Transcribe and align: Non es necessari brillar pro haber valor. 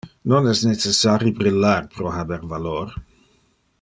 Non 0.31 0.47
es 0.51 0.61
necessari 0.69 1.33
brillar 1.41 1.79
pro 1.99 2.15
haber 2.17 2.41
valor. 2.55 2.97